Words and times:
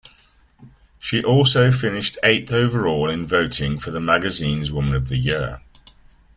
She 0.97 1.23
also 1.23 1.69
finished 1.69 2.17
eighth 2.23 2.51
overall 2.51 3.07
in 3.07 3.27
voting 3.27 3.77
for 3.77 3.91
the 3.91 4.01
magazine's 4.01 4.71
Woman 4.71 4.95
of 4.95 5.09
the 5.09 5.17
Year. 5.17 5.61